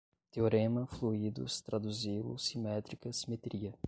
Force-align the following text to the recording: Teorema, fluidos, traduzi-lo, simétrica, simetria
Teorema, 0.31 0.87
fluidos, 0.87 1.61
traduzi-lo, 1.61 2.35
simétrica, 2.39 3.13
simetria 3.13 3.71